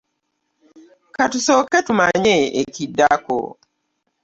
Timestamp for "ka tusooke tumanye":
1.15-2.35